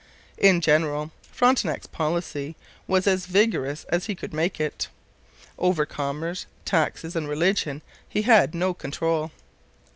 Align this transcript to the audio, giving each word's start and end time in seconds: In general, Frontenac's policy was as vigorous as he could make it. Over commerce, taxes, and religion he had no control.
In 0.39 0.61
general, 0.61 1.11
Frontenac's 1.31 1.85
policy 1.85 2.55
was 2.87 3.05
as 3.05 3.27
vigorous 3.27 3.83
as 3.89 4.07
he 4.07 4.15
could 4.15 4.33
make 4.33 4.59
it. 4.59 4.87
Over 5.59 5.85
commerce, 5.85 6.47
taxes, 6.65 7.15
and 7.15 7.29
religion 7.29 7.83
he 8.09 8.23
had 8.23 8.55
no 8.55 8.73
control. 8.73 9.29